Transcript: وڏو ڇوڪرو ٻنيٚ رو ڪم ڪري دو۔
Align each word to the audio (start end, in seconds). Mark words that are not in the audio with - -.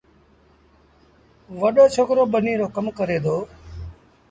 وڏو 1.59 1.83
ڇوڪرو 1.93 2.23
ٻنيٚ 2.33 2.59
رو 2.59 2.67
ڪم 2.75 2.85
ڪري 2.97 3.17
دو۔ 3.25 3.35